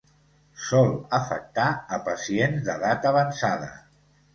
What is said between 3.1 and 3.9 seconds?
avançada.